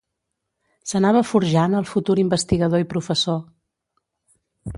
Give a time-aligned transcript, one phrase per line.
[0.91, 3.39] S'anava forjant el futur investigador i professor.